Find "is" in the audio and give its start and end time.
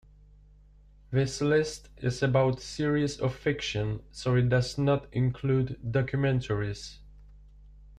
1.97-2.23